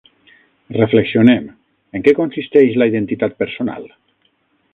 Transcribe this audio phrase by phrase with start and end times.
[0.77, 1.45] Reflexionem,
[1.99, 3.87] en què consisteix la identitat personal?